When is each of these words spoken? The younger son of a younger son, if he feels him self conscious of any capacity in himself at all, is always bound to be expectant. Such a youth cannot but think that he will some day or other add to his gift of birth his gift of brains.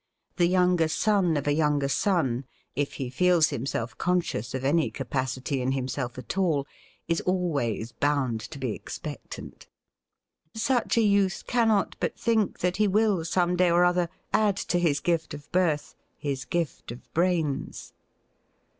The 0.37 0.47
younger 0.47 0.87
son 0.87 1.37
of 1.37 1.45
a 1.45 1.53
younger 1.53 1.87
son, 1.87 2.45
if 2.75 2.93
he 2.93 3.11
feels 3.11 3.49
him 3.49 3.67
self 3.67 3.95
conscious 3.99 4.55
of 4.55 4.65
any 4.65 4.89
capacity 4.89 5.61
in 5.61 5.73
himself 5.73 6.17
at 6.17 6.39
all, 6.39 6.65
is 7.07 7.21
always 7.21 7.91
bound 7.91 8.39
to 8.41 8.57
be 8.57 8.71
expectant. 8.71 9.67
Such 10.55 10.97
a 10.97 11.01
youth 11.01 11.43
cannot 11.45 11.95
but 11.99 12.17
think 12.17 12.61
that 12.61 12.77
he 12.77 12.87
will 12.87 13.23
some 13.23 13.55
day 13.55 13.69
or 13.69 13.85
other 13.85 14.09
add 14.33 14.57
to 14.73 14.79
his 14.79 14.99
gift 15.01 15.35
of 15.35 15.51
birth 15.51 15.93
his 16.17 16.45
gift 16.45 16.91
of 16.91 17.13
brains. 17.13 17.93